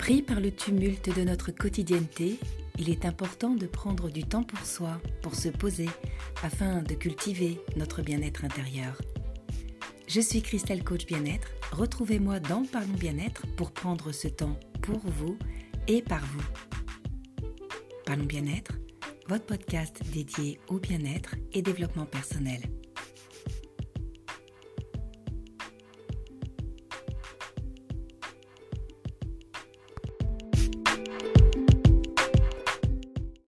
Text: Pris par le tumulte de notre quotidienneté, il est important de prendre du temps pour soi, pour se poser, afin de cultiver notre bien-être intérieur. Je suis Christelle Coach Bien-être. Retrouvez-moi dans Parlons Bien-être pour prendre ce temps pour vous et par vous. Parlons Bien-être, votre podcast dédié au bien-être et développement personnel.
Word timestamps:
Pris 0.00 0.22
par 0.22 0.40
le 0.40 0.50
tumulte 0.50 1.14
de 1.14 1.24
notre 1.24 1.50
quotidienneté, 1.50 2.38
il 2.78 2.88
est 2.88 3.04
important 3.04 3.54
de 3.54 3.66
prendre 3.66 4.08
du 4.08 4.24
temps 4.24 4.44
pour 4.44 4.64
soi, 4.64 4.98
pour 5.20 5.34
se 5.34 5.50
poser, 5.50 5.90
afin 6.42 6.80
de 6.80 6.94
cultiver 6.94 7.60
notre 7.76 8.00
bien-être 8.00 8.46
intérieur. 8.46 8.98
Je 10.08 10.22
suis 10.22 10.40
Christelle 10.40 10.82
Coach 10.84 11.04
Bien-être. 11.04 11.48
Retrouvez-moi 11.72 12.40
dans 12.40 12.64
Parlons 12.64 12.94
Bien-être 12.94 13.46
pour 13.56 13.72
prendre 13.72 14.10
ce 14.10 14.26
temps 14.26 14.58
pour 14.80 15.00
vous 15.00 15.36
et 15.86 16.00
par 16.00 16.24
vous. 16.24 17.50
Parlons 18.06 18.24
Bien-être, 18.24 18.72
votre 19.28 19.44
podcast 19.44 20.00
dédié 20.14 20.60
au 20.68 20.78
bien-être 20.78 21.36
et 21.52 21.60
développement 21.60 22.06
personnel. 22.06 22.62